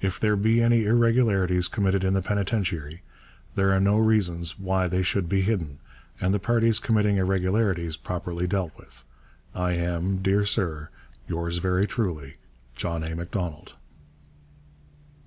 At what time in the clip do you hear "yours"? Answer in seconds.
11.28-11.58